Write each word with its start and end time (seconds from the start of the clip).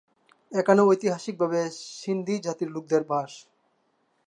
এখানে 0.51 0.81
ঐতিহাসিকভাবে 0.83 1.59
সিন্ধি 1.95 2.35
জাতির 2.45 2.69
লোকদের 2.71 3.03
বাস। 3.09 3.31